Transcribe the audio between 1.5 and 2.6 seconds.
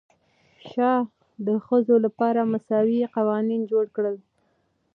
ښځو لپاره